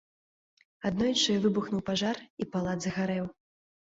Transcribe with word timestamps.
Аднойчы 0.89 1.35
выбухнуў 1.45 1.81
пажар, 1.91 2.15
і 2.45 2.51
палац 2.57 2.77
згарэў. 2.87 3.25